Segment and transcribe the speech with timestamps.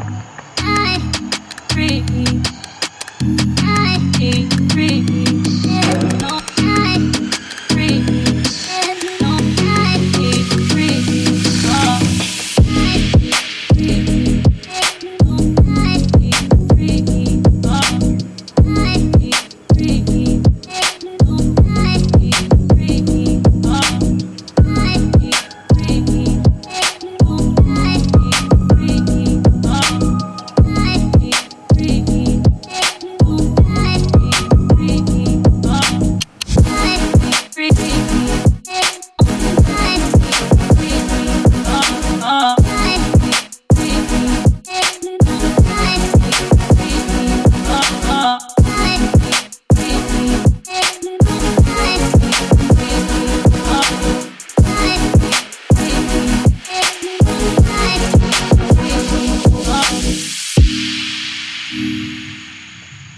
[0.00, 1.00] I
[1.70, 2.37] breathe.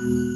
[0.00, 0.27] you